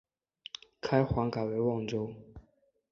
[0.81, 2.11] 开皇改为万州。